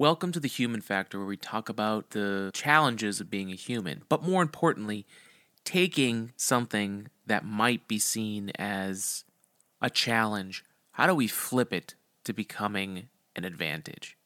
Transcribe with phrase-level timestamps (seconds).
[0.00, 4.04] Welcome to the Human Factor, where we talk about the challenges of being a human,
[4.08, 5.04] but more importantly,
[5.64, 9.24] taking something that might be seen as
[9.82, 10.64] a challenge.
[10.92, 14.16] How do we flip it to becoming an advantage?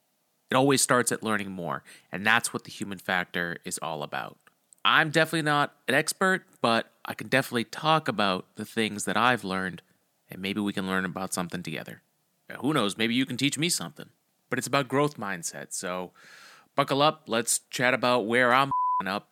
[0.50, 1.82] It always starts at learning more,
[2.12, 4.36] and that's what the Human Factor is all about.
[4.84, 9.42] I'm definitely not an expert, but I can definitely talk about the things that I've
[9.42, 9.80] learned,
[10.30, 12.02] and maybe we can learn about something together.
[12.60, 14.10] Who knows, maybe you can teach me something
[14.52, 15.68] but it's about growth mindset.
[15.70, 16.12] So
[16.76, 17.22] buckle up.
[17.26, 18.70] Let's chat about where I'm
[19.06, 19.30] up,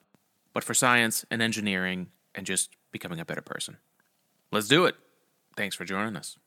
[0.54, 3.76] but for science and engineering and just becoming a better person.
[4.50, 4.95] Let's do it.
[5.59, 6.38] Thanks for joining us.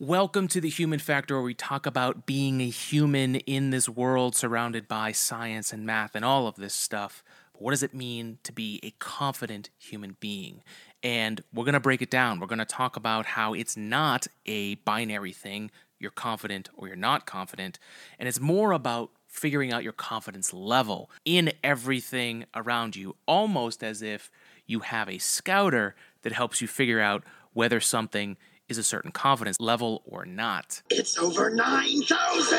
[0.00, 4.34] Welcome to the Human Factor, where we talk about being a human in this world
[4.34, 7.22] surrounded by science and math and all of this stuff.
[7.52, 10.64] But what does it mean to be a confident human being?
[11.04, 12.40] And we're going to break it down.
[12.40, 15.70] We're going to talk about how it's not a binary thing
[16.04, 17.80] you're confident or you're not confident.
[18.18, 24.02] And it's more about figuring out your confidence level in everything around you, almost as
[24.02, 24.30] if
[24.66, 28.36] you have a scouter that helps you figure out whether something
[28.68, 30.82] is a certain confidence level or not.
[30.90, 32.58] It's over 9,000!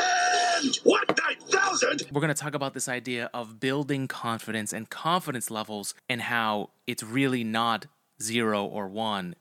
[0.84, 2.08] What, 9,000?
[2.12, 6.70] We're going to talk about this idea of building confidence and confidence levels and how
[6.86, 7.86] it's really not
[8.22, 9.34] zero or one,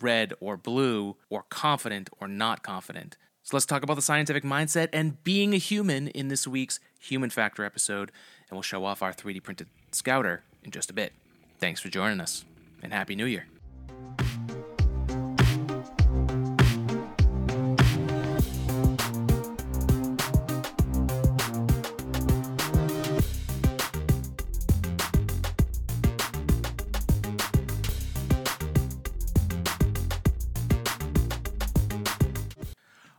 [0.00, 3.16] red or blue, or confident or not confident.
[3.44, 7.28] So let's talk about the scientific mindset and being a human in this week's Human
[7.28, 8.10] Factor episode,
[8.48, 11.12] and we'll show off our 3D printed scouter in just a bit.
[11.58, 12.46] Thanks for joining us,
[12.82, 13.46] and Happy New Year.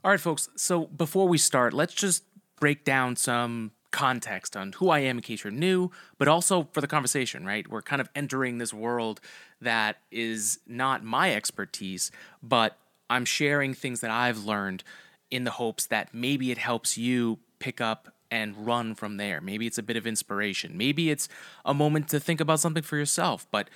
[0.06, 0.50] All right, folks.
[0.56, 2.26] So before we start, let's just
[2.60, 5.90] break down some context on who I am in case you're new,
[6.20, 7.68] but also for the conversation, right?
[7.68, 9.20] We're kind of entering this world
[9.60, 12.12] that is not my expertise,
[12.44, 12.78] but
[13.10, 14.84] I'm sharing things that I've learned
[15.32, 19.42] in the hopes that maybe it helps you pick up and run from there.
[19.42, 20.78] Maybe it's a bit of inspiration.
[20.78, 21.28] Maybe it's
[21.66, 23.48] a moment to think about something for yourself.
[23.50, 23.72] But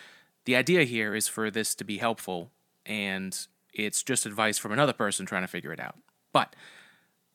[0.46, 2.52] the idea here is for this to be helpful,
[2.86, 3.36] and
[3.74, 5.96] it's just advice from another person trying to figure it out.
[6.32, 6.56] But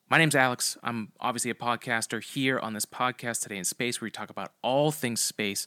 [0.09, 0.77] my name's Alex.
[0.83, 4.51] I'm obviously a podcaster here on this podcast today in space where we talk about
[4.61, 5.65] all things space.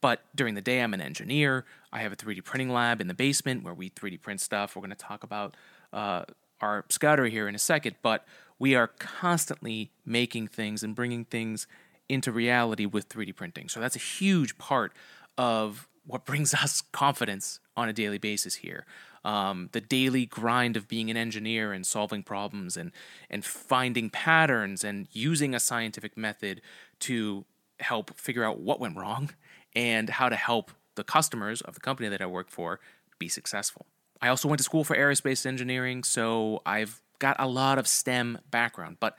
[0.00, 1.64] But during the day, I'm an engineer.
[1.92, 4.76] I have a 3D printing lab in the basement where we 3D print stuff.
[4.76, 5.56] We're going to talk about
[5.92, 6.24] uh,
[6.60, 7.96] our scouter here in a second.
[8.02, 8.26] But
[8.58, 11.66] we are constantly making things and bringing things
[12.08, 13.68] into reality with 3D printing.
[13.68, 14.92] So that's a huge part
[15.38, 18.84] of what brings us confidence on a daily basis here
[19.26, 22.92] um, the daily grind of being an engineer and solving problems and
[23.28, 26.62] and finding patterns and using a scientific method
[27.00, 27.44] to
[27.80, 29.30] help figure out what went wrong
[29.74, 32.78] and how to help the customers of the company that I work for
[33.18, 33.84] be successful.
[34.22, 38.38] I also went to school for aerospace engineering, so I've got a lot of STEM
[38.50, 39.18] background, but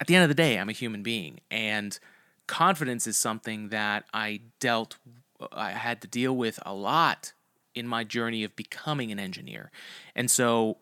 [0.00, 1.98] at the end of the day, I'm a human being and
[2.46, 4.96] confidence is something that I dealt
[5.52, 7.32] I had to deal with a lot
[7.78, 9.70] in my journey of becoming an engineer.
[10.14, 10.78] And so,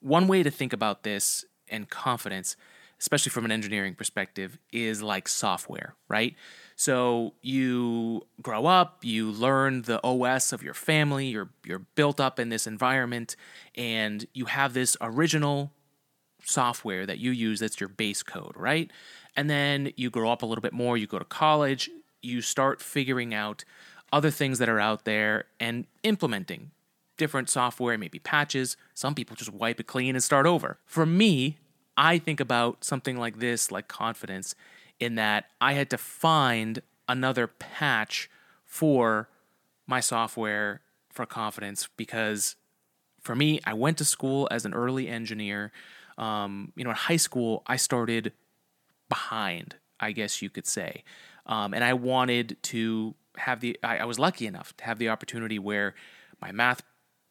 [0.00, 2.56] one way to think about this and confidence,
[3.00, 6.34] especially from an engineering perspective, is like software, right?
[6.76, 12.38] So you grow up, you learn the OS of your family, you're you're built up
[12.38, 13.36] in this environment,
[13.74, 15.72] and you have this original
[16.44, 18.90] software that you use that's your base code, right?
[19.36, 21.90] And then you grow up a little bit more, you go to college,
[22.22, 23.64] you start figuring out
[24.14, 26.70] other things that are out there and implementing
[27.16, 28.76] different software, maybe patches.
[28.94, 30.78] Some people just wipe it clean and start over.
[30.86, 31.58] For me,
[31.96, 34.54] I think about something like this, like confidence,
[35.00, 38.30] in that I had to find another patch
[38.64, 39.28] for
[39.88, 40.80] my software
[41.10, 42.54] for confidence because
[43.20, 45.72] for me, I went to school as an early engineer.
[46.18, 48.32] Um, you know, in high school, I started
[49.08, 51.02] behind, I guess you could say.
[51.46, 55.08] Um, and I wanted to have the I, I was lucky enough to have the
[55.08, 55.94] opportunity where
[56.40, 56.82] my math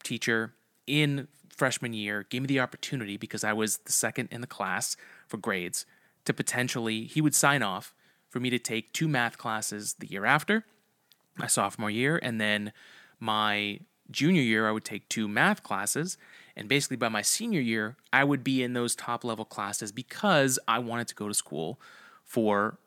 [0.03, 0.53] teacher
[0.85, 4.97] in freshman year gave me the opportunity because I was the second in the class
[5.27, 5.85] for grades
[6.25, 7.93] to potentially he would sign off
[8.29, 10.65] for me to take two math classes the year after
[11.37, 12.73] my sophomore year and then
[13.19, 13.79] my
[14.11, 16.17] junior year I would take two math classes.
[16.55, 20.59] And basically by my senior year I would be in those top level classes because
[20.67, 21.79] I wanted to go to school
[22.25, 22.77] for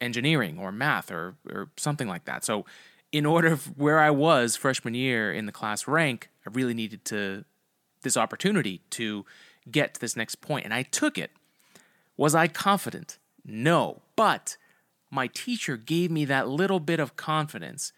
[0.00, 2.44] engineering or math or, or something like that.
[2.44, 2.64] So,
[3.12, 7.04] in order of where I was freshman year in the class rank, I really needed
[7.06, 7.44] to
[8.02, 9.24] this opportunity to
[9.70, 11.30] get to this next point, and I took it.
[12.16, 13.18] Was I confident?
[13.44, 14.02] No.
[14.16, 14.56] But
[15.10, 17.92] my teacher gave me that little bit of confidence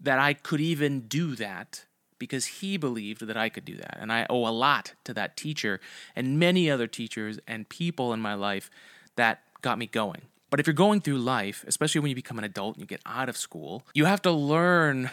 [0.00, 1.84] that I could even do that
[2.18, 3.98] because he believed that I could do that.
[4.00, 5.80] And I owe a lot to that teacher
[6.14, 8.70] and many other teachers and people in my life
[9.16, 10.22] that got me going.
[10.50, 13.00] But if you're going through life, especially when you become an adult and you get
[13.04, 15.10] out of school, you have to learn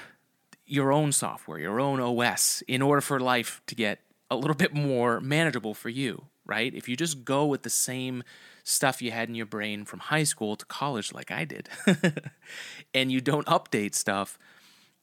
[0.65, 3.99] your own software, your own OS, in order for life to get
[4.29, 6.73] a little bit more manageable for you, right?
[6.73, 8.23] If you just go with the same
[8.63, 11.69] stuff you had in your brain from high school to college, like I did,
[12.93, 14.39] and you don't update stuff,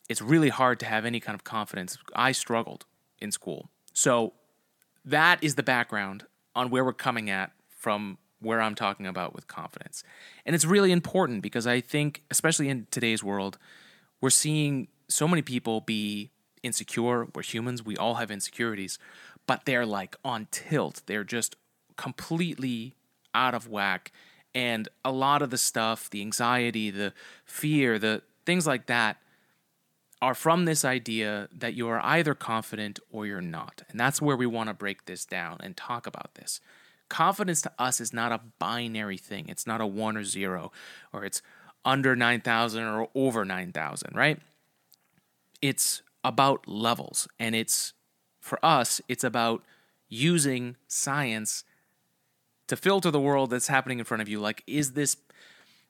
[0.08, 1.98] it's really hard to have any kind of confidence.
[2.14, 2.86] I struggled
[3.20, 3.68] in school.
[3.92, 4.32] So
[5.04, 6.24] that is the background
[6.54, 10.02] on where we're coming at from where I'm talking about with confidence.
[10.44, 13.58] And it's really important because I think, especially in today's world,
[14.20, 16.30] we're seeing so many people be
[16.62, 17.26] insecure.
[17.34, 18.98] We're humans, we all have insecurities,
[19.46, 21.02] but they're like on tilt.
[21.06, 21.56] They're just
[21.96, 22.94] completely
[23.34, 24.12] out of whack.
[24.54, 27.12] And a lot of the stuff, the anxiety, the
[27.44, 29.18] fear, the things like that,
[30.22, 33.82] are from this idea that you are either confident or you're not.
[33.88, 36.60] And that's where we want to break this down and talk about this.
[37.10, 40.72] Confidence to us is not a binary thing, it's not a one or zero,
[41.12, 41.42] or it's
[41.84, 44.38] under 9,000 or over 9,000, right?
[45.60, 47.28] It's about levels.
[47.38, 47.92] And it's,
[48.40, 49.62] for us, it's about
[50.08, 51.64] using science
[52.68, 54.40] to filter the world that's happening in front of you.
[54.40, 55.16] Like, is this,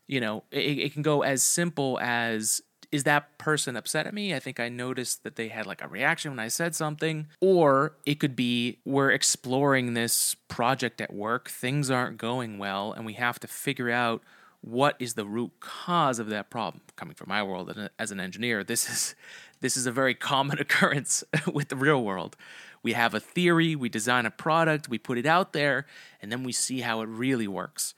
[0.06, 2.62] you know, it, it can go as simple as
[2.92, 4.34] is that person upset at me?
[4.34, 7.28] I think I noticed that they had like a reaction when I said something.
[7.40, 13.06] Or it could be we're exploring this project at work, things aren't going well, and
[13.06, 14.22] we have to figure out
[14.62, 16.82] what is the root cause of that problem.
[16.96, 19.14] Coming from my world as an engineer, this is
[19.60, 21.22] this is a very common occurrence
[21.52, 22.36] with the real world.
[22.82, 25.86] We have a theory, we design a product, we put it out there,
[26.22, 27.94] and then we see how it really works.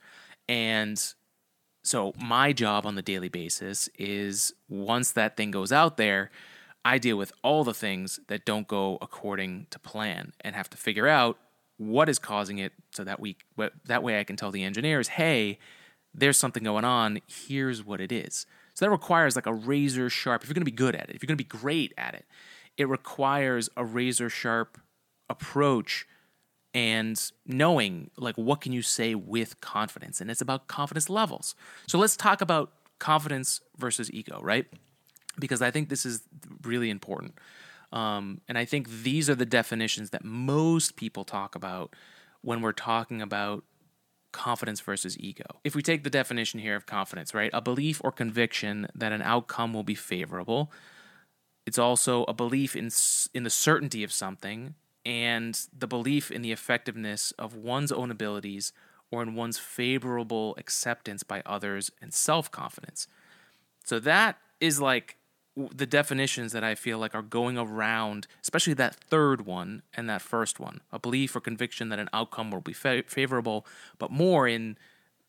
[0.49, 1.01] And
[1.83, 6.31] so my job on the daily basis is once that thing goes out there,
[6.85, 10.77] I deal with all the things that don't go according to plan and have to
[10.77, 11.37] figure out
[11.77, 13.37] what is causing it so that we
[13.85, 15.59] that way I can tell the engineers, "Hey,
[16.13, 17.19] there's something going on.
[17.27, 20.43] Here's what it is." So that requires like a razor sharp.
[20.43, 22.15] If you're going to be good at it, if you're going to be great at
[22.15, 22.25] it,
[22.77, 24.79] it requires a razor sharp
[25.29, 26.07] approach
[26.73, 30.19] and knowing like what can you say with confidence?
[30.21, 31.55] And it's about confidence levels.
[31.87, 34.65] So let's talk about confidence versus ego right?
[35.39, 36.23] Because i think this is
[36.63, 37.37] really important.
[37.91, 41.95] Um, and i think these are the definitions that most people talk about
[42.41, 43.63] when we're talking about
[44.31, 45.45] confidence versus ego.
[45.63, 49.21] If we take the definition here of confidence right a belief or conviction that an
[49.21, 50.71] outcome will be favorable
[51.65, 52.89] it's also a belief in
[53.33, 54.75] in the certainty of something
[55.05, 58.71] and the belief in the effectiveness of one's own abilities
[59.11, 63.07] or in one's favorable acceptance by others and self confidence.
[63.83, 65.17] So that is like
[65.55, 70.21] the definitions that I feel like are going around, especially that third one and that
[70.21, 73.65] first one a belief or conviction that an outcome will be fa- favorable,
[73.99, 74.77] but more in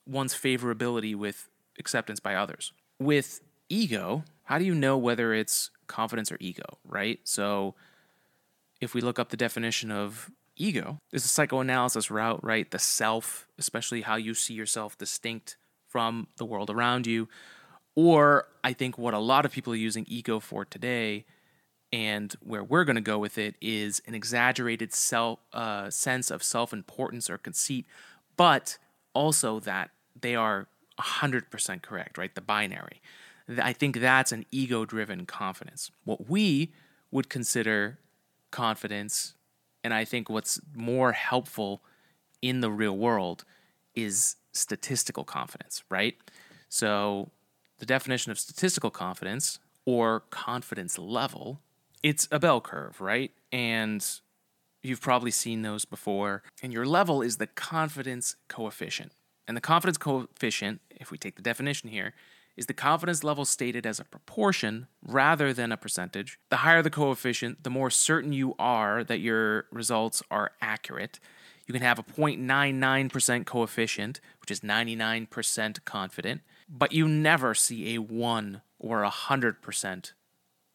[0.07, 1.49] one's favorability with
[1.79, 2.73] acceptance by others.
[2.99, 7.21] With ego, how do you know whether it's confidence or ego, right?
[7.25, 7.75] So
[8.85, 12.71] if we look up the definition of ego, is a psychoanalysis route, right?
[12.71, 15.57] The self, especially how you see yourself distinct
[15.89, 17.29] from the world around you.
[17.97, 21.25] Or I think what a lot of people are using ego for today
[21.93, 26.43] and where we're going to go with it is an exaggerated self uh, sense of
[26.43, 27.87] self-importance or conceit,
[28.37, 28.79] but
[29.13, 30.67] also that they are
[31.01, 32.35] 100% correct, right?
[32.35, 33.01] The binary.
[33.63, 35.91] I think that's an ego-driven confidence.
[36.05, 36.73] What we
[37.13, 37.99] would consider
[38.55, 39.35] confidence.
[39.83, 41.83] And I think what's more helpful
[42.41, 43.45] in the real world
[43.95, 46.17] is statistical confidence, right?
[46.69, 47.31] So,
[47.79, 51.61] the definition of statistical confidence or confidence level,
[52.03, 53.33] it's a bell curve, right?
[53.53, 54.07] And
[54.83, 56.45] you've probably seen those before.
[56.63, 59.13] And your level is the confidence coefficient.
[59.49, 62.15] And the confidence coefficient, if we take the definition here,
[62.57, 66.39] is the confidence level stated as a proportion rather than a percentage.
[66.51, 71.19] The higher the coefficient, the more certain you are that your results are accurate.
[71.67, 77.99] You can have a 0.99% coefficient, which is 99% confident, but you never see a
[77.99, 80.13] 1 or a 100%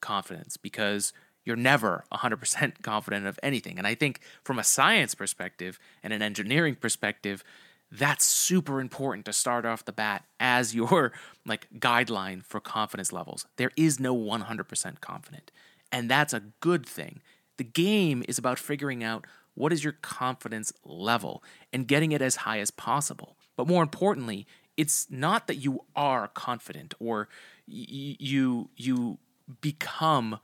[0.02, 1.14] confidence because
[1.46, 3.78] you're never 100% confident of anything.
[3.78, 7.44] And I think from a science perspective and an engineering perspective,
[7.92, 11.12] that's super important to start off the bat as your
[11.46, 13.46] like guideline for confidence levels.
[13.58, 15.52] There is no 100% confident,
[15.92, 17.22] and that's a good thing.
[17.58, 21.44] The game is about figuring out what is your confidence level
[21.74, 23.36] and getting it as high as possible.
[23.58, 27.28] But more importantly, it's not that you are confident or
[27.68, 29.18] y- you you
[29.60, 30.40] become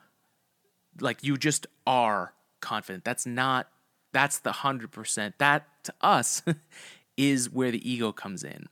[1.00, 3.06] like you just are confident.
[3.06, 3.70] That's not
[4.12, 5.34] that's the 100%.
[5.38, 6.42] That to us
[7.18, 8.68] is where the ego comes in.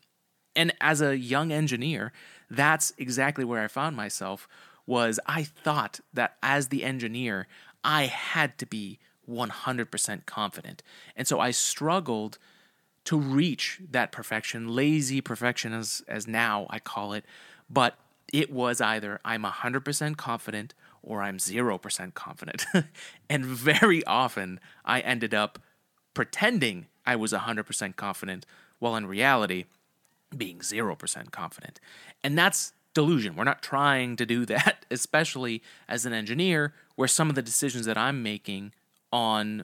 [0.55, 2.11] And as a young engineer,
[2.49, 4.47] that's exactly where I found myself
[4.85, 7.47] was I thought that as the engineer,
[7.83, 10.83] I had to be 100% confident.
[11.15, 12.37] And so I struggled
[13.05, 17.25] to reach that perfection, lazy perfection as, as now I call it.
[17.69, 17.97] But
[18.31, 22.65] it was either I'm 100% confident or I'm 0% confident.
[23.29, 25.59] and very often I ended up
[26.13, 28.45] pretending I was 100% confident
[28.79, 29.65] while in reality
[30.35, 31.79] being 0% confident.
[32.23, 33.35] And that's delusion.
[33.35, 37.85] We're not trying to do that, especially as an engineer, where some of the decisions
[37.85, 38.73] that I'm making
[39.11, 39.63] on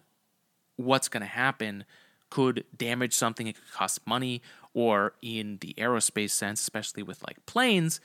[0.76, 1.86] what's going to happen
[2.30, 4.42] could damage something, it could cost money,
[4.74, 8.00] or in the aerospace sense, especially with like planes,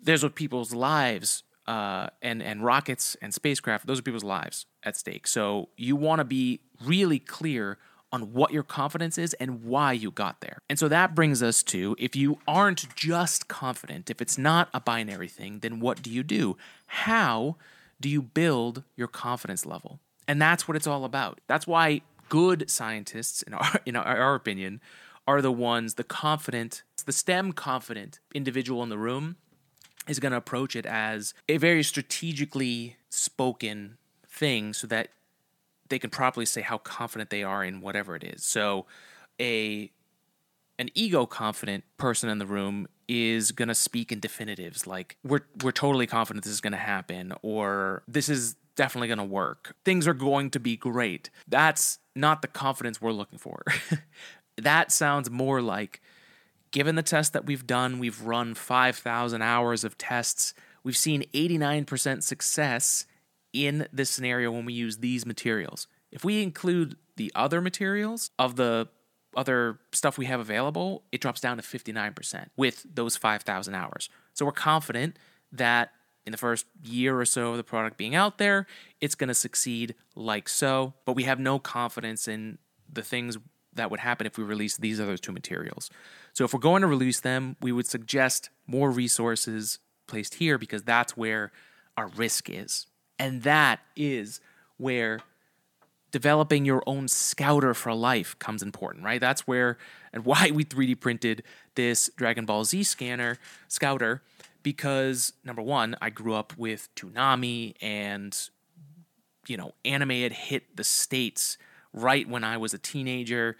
[0.00, 3.86] there's what people's lives uh, and and rockets and spacecraft.
[3.86, 5.26] Those are people's lives at stake.
[5.26, 7.78] So you want to be really clear
[8.12, 10.58] on what your confidence is and why you got there.
[10.68, 14.80] And so that brings us to if you aren't just confident, if it's not a
[14.80, 16.56] binary thing, then what do you do?
[16.86, 17.56] How
[18.00, 20.00] do you build your confidence level?
[20.28, 21.40] And that's what it's all about.
[21.46, 24.80] That's why good scientists, in our, in our opinion,
[25.26, 29.36] are the ones, the confident, the STEM confident individual in the room
[30.08, 33.96] is going to approach it as a very strategically spoken
[34.26, 35.08] thing so that
[35.88, 38.44] they can properly say how confident they are in whatever it is.
[38.44, 38.86] So
[39.40, 39.90] a
[40.78, 45.42] an ego confident person in the room is going to speak in definitives like we're
[45.62, 49.74] we're totally confident this is going to happen or this is definitely going to work.
[49.84, 51.30] Things are going to be great.
[51.48, 53.64] That's not the confidence we're looking for.
[54.58, 56.02] that sounds more like
[56.70, 60.52] given the test that we've done, we've run 5,000 hours of tests.
[60.84, 63.06] We've seen 89% success
[63.56, 65.86] in this scenario when we use these materials.
[66.10, 68.88] If we include the other materials of the
[69.34, 74.08] other stuff we have available, it drops down to 59% with those 5,000 hours.
[74.32, 75.18] So we're confident
[75.52, 75.92] that
[76.24, 78.66] in the first year or so of the product being out there,
[79.00, 80.94] it's going to succeed like so.
[81.04, 82.58] But we have no confidence in
[82.92, 83.38] the things
[83.74, 85.90] that would happen if we release these other two materials.
[86.32, 90.82] So if we're going to release them, we would suggest more resources placed here because
[90.82, 91.52] that's where
[91.96, 92.86] our risk is.
[93.18, 94.40] And that is
[94.76, 95.20] where
[96.10, 99.20] developing your own scouter for life comes important, right?
[99.20, 99.78] That's where
[100.12, 101.42] and why we 3D printed
[101.74, 104.22] this Dragon Ball Z scanner scouter
[104.62, 108.36] because number one, I grew up with Toonami and
[109.46, 111.58] you know, anime had hit the states
[111.92, 113.56] right when I was a teenager.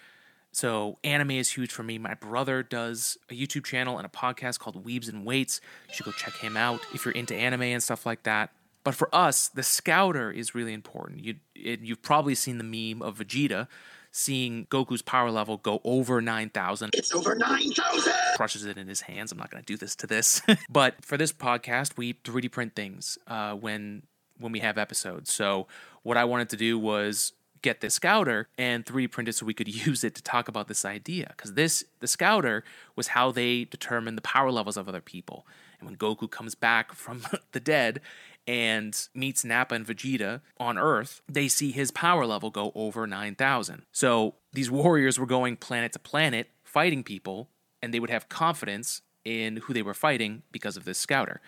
[0.53, 1.99] So anime is huge for me.
[1.99, 5.61] My brother does a YouTube channel and a podcast called Weebs and Weights.
[5.89, 8.51] You should go check him out if you're into anime and stuff like that.
[8.87, 11.25] But for us, the scouter is really important.
[11.25, 13.67] You it, you've probably seen the meme of Vegeta
[14.13, 16.91] seeing Goku's power level go over 9,000.
[16.95, 18.13] It's over 9,000!
[18.37, 19.33] Crushes it in his hands.
[19.33, 20.41] I'm not going to do this to this.
[20.71, 24.05] but for this podcast, we 3D print things uh, when
[24.39, 25.33] when we have episodes.
[25.33, 25.67] So
[26.05, 29.55] what I wanted to do was get the scouter and 3D print it so we
[29.55, 31.35] could use it to talk about this idea.
[31.37, 32.63] Because this the scouter
[32.95, 35.45] was how they determine the power levels of other people.
[35.81, 38.01] And when Goku comes back from the dead
[38.47, 43.83] and meets Nappa and Vegeta on Earth, they see his power level go over 9,000.
[43.93, 47.49] So these warriors were going planet to planet fighting people,
[47.83, 51.41] and they would have confidence in who they were fighting because of this scouter.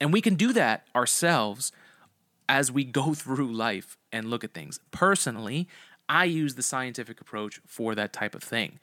[0.00, 1.70] And we can do that ourselves
[2.48, 4.80] as we go through life and look at things.
[4.90, 5.68] Personally,
[6.08, 8.80] I use the scientific approach for that type of thing.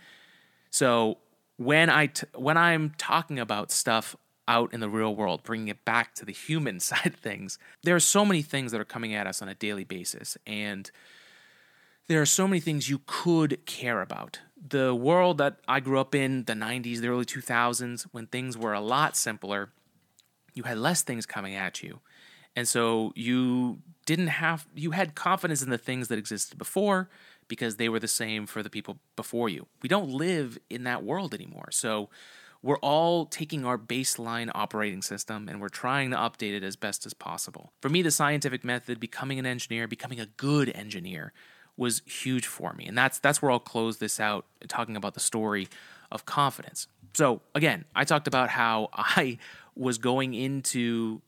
[0.70, 1.18] So
[1.58, 4.16] when I t- when I'm talking about stuff
[4.48, 7.58] out in the real world, bringing it back to the human side of things.
[7.84, 10.90] There are so many things that are coming at us on a daily basis, and
[12.08, 14.40] there are so many things you could care about.
[14.70, 18.74] The world that I grew up in, the 90s, the early 2000s, when things were
[18.74, 19.70] a lot simpler,
[20.54, 22.00] you had less things coming at you.
[22.56, 27.10] And so you didn't have, you had confidence in the things that existed before
[27.48, 29.68] because they were the same for the people before you.
[29.84, 31.70] We don't live in that world anymore.
[31.72, 32.10] So
[32.68, 37.06] we're all taking our baseline operating system and we're trying to update it as best
[37.06, 37.72] as possible.
[37.82, 41.32] For me, the scientific method, becoming an engineer, becoming a good engineer,
[41.78, 42.86] was huge for me.
[42.86, 45.70] And that's that's where I'll close this out talking about the story
[46.12, 46.88] of confidence.
[47.14, 49.38] So again, I talked about how I
[49.74, 51.22] was going into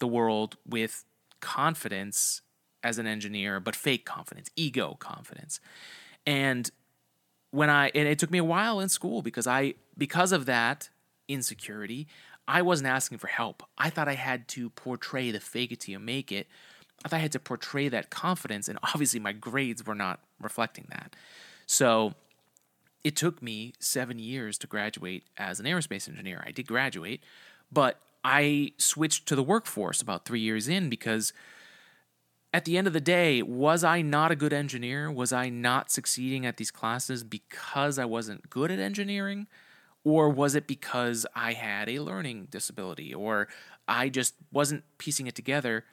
[0.00, 1.04] the world with
[1.38, 2.42] confidence
[2.82, 5.60] as an engineer, but fake confidence, ego confidence.
[6.26, 6.68] And
[7.50, 10.88] when I and it took me a while in school because I because of that
[11.28, 12.06] insecurity,
[12.46, 13.62] I wasn't asking for help.
[13.78, 16.46] I thought I had to portray the fake it till you make it.
[17.04, 20.86] I thought I had to portray that confidence, and obviously my grades were not reflecting
[20.90, 21.14] that.
[21.66, 22.14] So
[23.02, 26.44] it took me seven years to graduate as an aerospace engineer.
[26.46, 27.22] I did graduate,
[27.72, 31.32] but I switched to the workforce about three years in because
[32.52, 35.10] at the end of the day, was I not a good engineer?
[35.10, 39.46] Was I not succeeding at these classes because I wasn't good at engineering?
[40.02, 43.14] Or was it because I had a learning disability?
[43.14, 43.48] Or
[43.86, 45.84] I just wasn't piecing it together?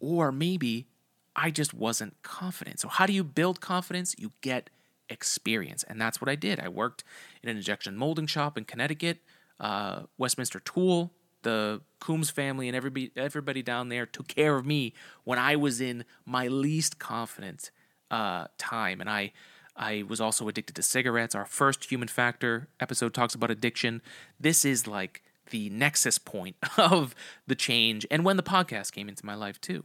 [0.00, 0.88] Or maybe
[1.36, 2.80] I just wasn't confident.
[2.80, 4.16] So, how do you build confidence?
[4.18, 4.70] You get
[5.10, 5.84] experience.
[5.84, 6.60] And that's what I did.
[6.60, 7.04] I worked
[7.42, 9.18] in an injection molding shop in Connecticut,
[9.58, 14.94] uh, Westminster Tool, the Coombs family and everybody everybody down there took care of me
[15.24, 17.70] when I was in my least confident
[18.10, 19.32] uh, time, and I
[19.76, 21.34] I was also addicted to cigarettes.
[21.34, 24.02] Our first human factor episode talks about addiction.
[24.38, 27.14] This is like the nexus point of
[27.46, 29.84] the change, and when the podcast came into my life too.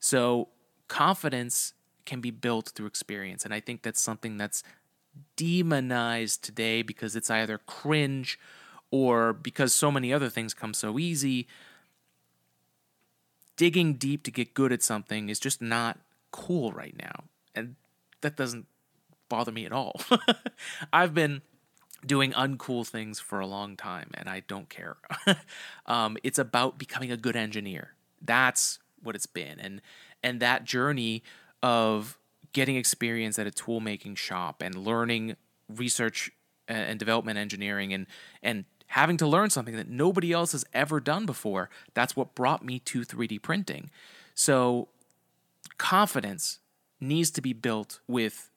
[0.00, 0.48] So
[0.86, 1.74] confidence
[2.04, 4.62] can be built through experience, and I think that's something that's
[5.36, 8.38] demonized today because it's either cringe
[8.90, 11.46] or because so many other things come so easy,
[13.56, 15.98] digging deep to get good at something is just not
[16.30, 17.24] cool right now.
[17.54, 17.76] And
[18.20, 18.66] that doesn't
[19.28, 20.00] bother me at all.
[20.92, 21.42] I've been
[22.06, 24.96] doing uncool things for a long time and I don't care.
[25.86, 27.94] um, it's about becoming a good engineer.
[28.22, 29.58] That's what it's been.
[29.58, 29.80] And
[30.22, 31.22] and that journey
[31.62, 32.18] of
[32.52, 35.36] getting experience at a tool making shop and learning
[35.68, 36.30] research
[36.66, 38.06] and development engineering and
[38.42, 41.70] and having to learn something that nobody else has ever done before.
[41.94, 43.90] That's what brought me to 3D printing.
[44.34, 44.88] So,
[45.76, 46.58] confidence
[47.00, 48.50] needs to be built with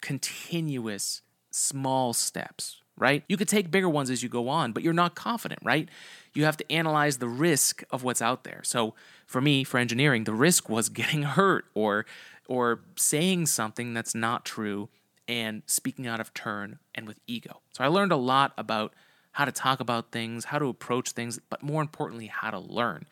[0.00, 3.24] continuous small steps, right?
[3.28, 5.88] You could take bigger ones as you go on, but you're not confident, right?
[6.34, 8.60] You have to analyze the risk of what's out there.
[8.64, 8.94] So,
[9.26, 12.06] for me, for engineering, the risk was getting hurt or
[12.48, 14.88] or saying something that's not true
[15.28, 17.60] and speaking out of turn and with ego.
[17.72, 18.92] So I learned a lot about
[19.32, 23.06] how to talk about things, how to approach things, but more importantly, how to learn.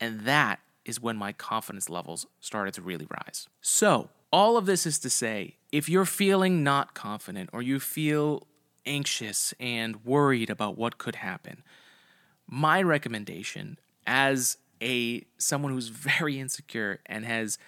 [0.00, 3.48] And that is when my confidence levels started to really rise.
[3.60, 8.46] So, all of this is to say, if you're feeling not confident or you feel
[8.86, 11.62] anxious and worried about what could happen,
[12.46, 17.58] my recommendation as a someone who's very insecure and has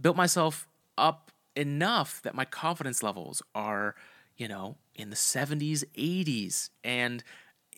[0.00, 3.94] built myself up enough that my confidence levels are,
[4.38, 6.70] you know, in the 70s, 80s.
[6.82, 7.22] And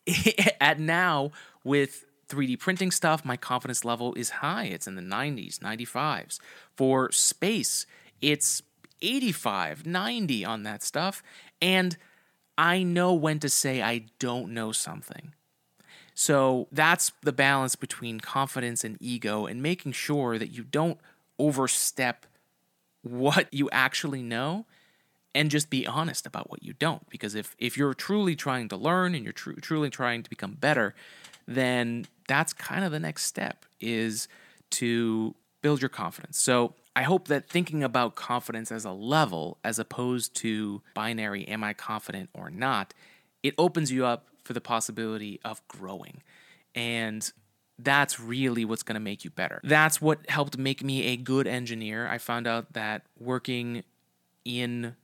[0.60, 1.32] at now,
[1.64, 4.64] with 3D printing stuff, my confidence level is high.
[4.64, 6.38] It's in the 90s, 95s.
[6.76, 7.86] For space,
[8.20, 8.62] it's
[9.02, 11.22] 85, 90 on that stuff.
[11.60, 11.96] And
[12.56, 15.34] I know when to say I don't know something.
[16.14, 20.98] So that's the balance between confidence and ego and making sure that you don't
[21.38, 22.26] overstep
[23.02, 24.66] what you actually know
[25.34, 28.76] and just be honest about what you don't because if if you're truly trying to
[28.76, 30.94] learn and you're tr- truly trying to become better
[31.46, 34.28] then that's kind of the next step is
[34.70, 39.78] to build your confidence so i hope that thinking about confidence as a level as
[39.78, 42.94] opposed to binary am i confident or not
[43.42, 46.22] it opens you up for the possibility of growing
[46.74, 47.32] and
[47.82, 49.60] that's really what's going to make you better.
[49.64, 52.06] That's what helped make me a good engineer.
[52.06, 53.84] I found out that working
[54.44, 54.96] in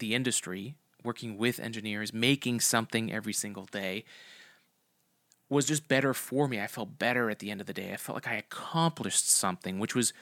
[0.00, 4.04] the industry, working with engineers, making something every single day
[5.48, 6.60] was just better for me.
[6.60, 7.92] I felt better at the end of the day.
[7.92, 10.12] I felt like I accomplished something, which was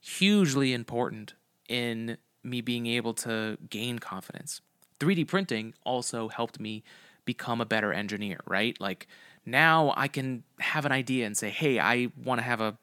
[0.00, 1.34] hugely important
[1.68, 4.60] in me being able to gain confidence.
[4.98, 6.82] 3D printing also helped me
[7.24, 8.80] become a better engineer, right?
[8.80, 9.06] Like
[9.46, 12.76] now I can have an idea and say, hey, I want to have a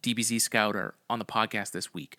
[0.00, 2.16] DBZ Scouter on the podcast this week.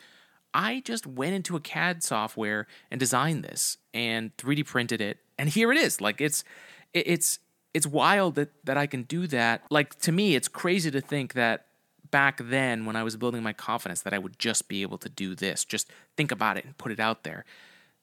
[0.55, 5.49] I just went into a CAD software and designed this and 3D printed it, and
[5.49, 5.99] here it is.
[5.99, 6.45] Like it's
[6.93, 7.39] it's
[7.73, 9.63] it's wild that that I can do that.
[9.69, 11.65] Like to me, it's crazy to think that
[12.09, 15.09] back then when I was building my confidence that I would just be able to
[15.09, 17.43] do this, just think about it and put it out there.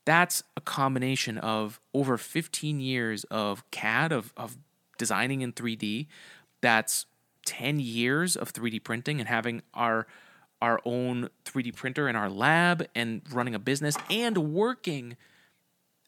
[0.05, 4.59] That's a combination of over 15 years of CAD of of
[4.99, 6.07] designing in 3D.
[6.61, 7.07] That's
[7.47, 10.07] 10 years of 3D printing and having our
[10.63, 15.17] our own 3D printer in our lab and running a business and working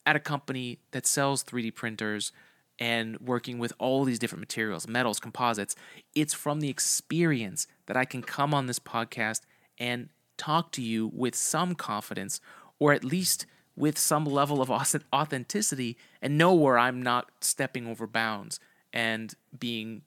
[0.07, 2.31] at a company that sells 3D printers
[2.79, 5.75] and working with all these different materials, metals, composites.
[6.14, 9.40] It's from the experience that I can come on this podcast
[9.77, 12.40] and talk to you with some confidence
[12.79, 18.07] or at least with some level of authenticity and know where I'm not stepping over
[18.07, 18.61] bounds
[18.93, 20.03] and being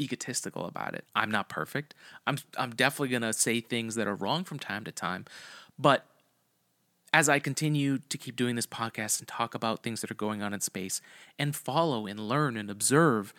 [0.00, 1.04] egotistical about it.
[1.14, 1.94] I'm not perfect.
[2.26, 5.26] I'm I'm definitely going to say things that are wrong from time to time,
[5.78, 6.06] but
[7.12, 10.42] as I continue to keep doing this podcast and talk about things that are going
[10.42, 11.00] on in space
[11.38, 13.34] and follow and learn and observe,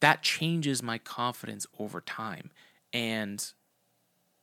[0.00, 2.50] that changes my confidence over time.
[2.92, 3.44] And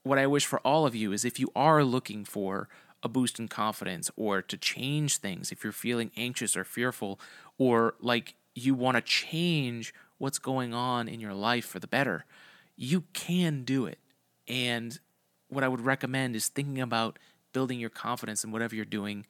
[0.04, 2.70] what I wish for all of you is if you are looking for
[3.04, 7.20] a boost in confidence or to change things, if you're feeling anxious or fearful,
[7.58, 12.26] or like you want to change what's going on in your life for the better,
[12.76, 13.98] you can do it.
[14.48, 15.00] And
[15.48, 17.18] what I would recommend is thinking about
[17.54, 19.26] building your confidence in whatever you're doing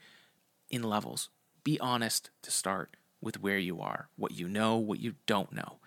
[0.69, 1.29] in levels.
[1.63, 5.77] Be honest to start with where you are, what you know, what you don't know.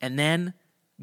[0.00, 0.54] And then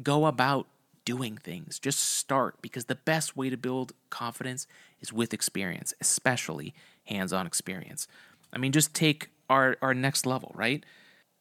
[0.02, 0.66] go about
[1.06, 1.78] doing things.
[1.78, 4.66] Just start because the best way to build confidence
[5.00, 6.74] is with experience, especially
[7.06, 8.06] hands on experience.
[8.52, 10.84] I mean, just take our, our next level, right?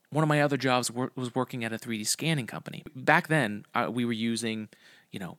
[0.09, 2.83] One of my other jobs was working at a 3D scanning company.
[2.95, 4.69] Back then, uh, we were using,
[5.11, 5.37] you know,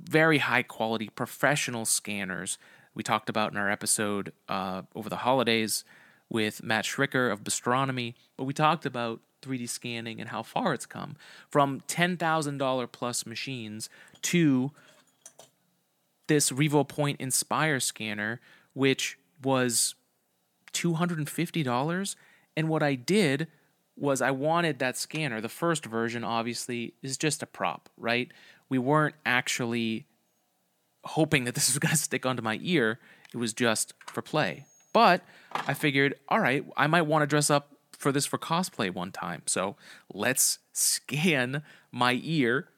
[0.00, 2.56] very high quality professional scanners
[2.94, 5.84] we talked about in our episode uh, over the holidays
[6.28, 10.86] with Matt Schricker of Bistronomy, but we talked about 3D scanning and how far it's
[10.86, 11.16] come
[11.48, 13.88] from $10,000 plus machines
[14.22, 14.70] to
[16.26, 18.40] this Revopoint Inspire scanner,
[18.74, 19.94] which was
[20.72, 22.16] $250.
[22.56, 23.48] And what I did
[24.00, 25.40] was I wanted that scanner.
[25.40, 28.32] The first version, obviously, is just a prop, right?
[28.68, 30.06] We weren't actually
[31.04, 32.98] hoping that this was going to stick onto my ear.
[33.32, 34.64] It was just for play.
[34.92, 35.22] But
[35.54, 39.12] I figured, all right, I might want to dress up for this for cosplay one
[39.12, 39.42] time.
[39.46, 39.76] So
[40.12, 42.68] let's scan my ear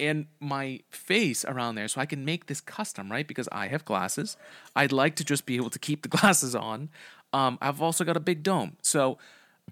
[0.00, 3.26] and my face around there so I can make this custom, right?
[3.26, 4.36] Because I have glasses.
[4.74, 6.88] I'd like to just be able to keep the glasses on.
[7.32, 8.76] Um, I've also got a big dome.
[8.82, 9.18] So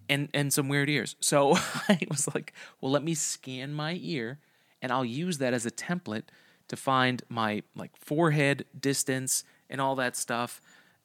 [0.09, 1.17] and and some weird ears.
[1.21, 1.55] So
[1.89, 4.39] I was like, well, let me scan my ear
[4.83, 6.25] and I'll use that as a template
[6.69, 10.61] to find my like forehead distance and all that stuff.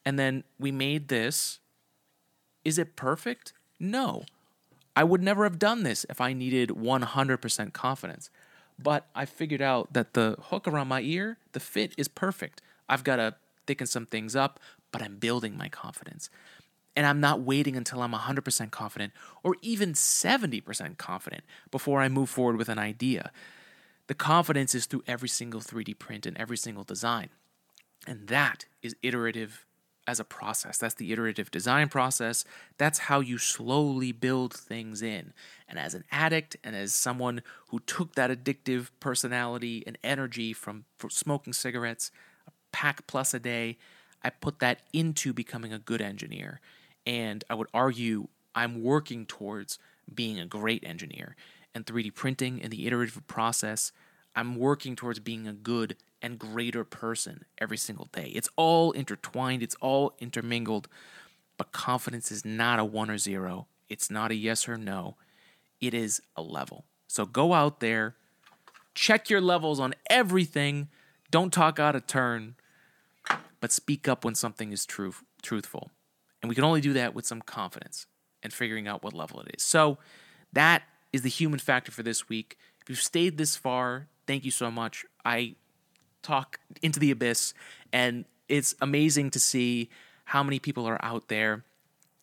[0.05, 1.59] And then we made this.
[2.65, 3.53] Is it perfect?
[3.79, 4.23] No.
[4.95, 8.29] I would never have done this if I needed 100% confidence.
[8.77, 12.61] But I figured out that the hook around my ear, the fit is perfect.
[12.87, 14.59] I've got to thicken some things up,
[14.91, 16.29] but I'm building my confidence.
[16.95, 22.29] And I'm not waiting until I'm 100% confident or even 70% confident before I move
[22.29, 23.31] forward with an idea.
[24.07, 27.29] The confidence is through every single 3D print and every single design.
[28.07, 29.65] And that is iterative
[30.09, 30.79] as a process.
[30.79, 32.43] That's the iterative design process.
[32.79, 35.33] That's how you slowly build things in.
[35.67, 40.85] And as an addict and as someone who took that addictive personality and energy from
[40.97, 42.09] from smoking cigarettes,
[42.47, 43.77] a pack plus a day,
[44.23, 46.59] I put that into becoming a good engineer.
[47.09, 49.79] And I would argue I'm working towards
[50.13, 51.35] being a great engineer
[51.73, 53.91] and 3D printing and the iterative process,
[54.35, 58.31] I'm working towards being a good and greater person every single day.
[58.35, 60.87] It's all intertwined, it's all intermingled,
[61.57, 63.65] but confidence is not a one or zero.
[63.89, 65.15] It's not a yes or no.
[65.81, 66.85] It is a level.
[67.07, 68.17] So go out there,
[68.93, 70.89] check your levels on everything.
[71.31, 72.53] Don't talk out of turn,
[73.59, 75.89] but speak up when something is true, truthful.
[76.41, 78.07] And we can only do that with some confidence
[78.41, 79.63] and figuring out what level it is.
[79.63, 79.97] So
[80.53, 82.57] that is the human factor for this week.
[82.81, 85.05] If you've stayed this far, thank you so much.
[85.25, 85.55] I
[86.21, 87.53] talk into the abyss,
[87.91, 89.89] and it's amazing to see
[90.25, 91.63] how many people are out there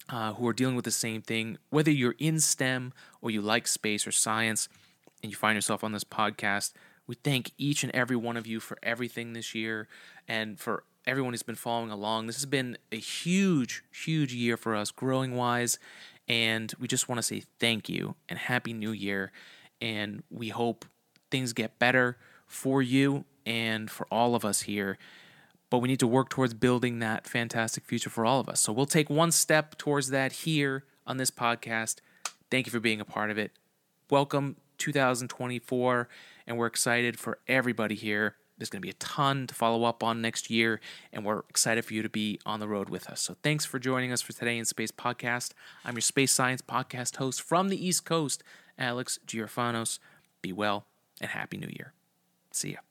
[0.09, 1.59] uh, who are dealing with the same thing.
[1.71, 4.69] Whether you're in STEM or you like space or science,
[5.23, 6.73] and you find yourself on this podcast,
[7.07, 9.89] we thank each and every one of you for everything this year
[10.29, 12.27] and for everyone who's been following along.
[12.27, 15.79] This has been a huge, huge year for us, growing wise
[16.29, 19.33] and we just want to say thank you and happy new year.
[19.81, 20.85] And we hope
[21.31, 24.99] things get better for you and for all of us here.
[25.71, 28.61] But we need to work towards building that fantastic future for all of us.
[28.61, 31.97] So we'll take one step towards that here on this podcast.
[32.51, 33.53] Thank you for being a part of it.
[34.09, 36.09] Welcome 2024,
[36.47, 40.03] and we're excited for everybody here there's going to be a ton to follow up
[40.03, 40.81] on next year,
[41.13, 43.21] and we're excited for you to be on the road with us.
[43.21, 45.53] So thanks for joining us for today in Space Podcast.
[45.85, 48.43] I'm your space science podcast host from the East Coast,
[48.79, 49.39] Alex G.
[49.39, 49.99] Orphanos.
[50.43, 50.87] Be well
[51.21, 51.93] and Happy New Year.
[52.51, 52.86] See ya.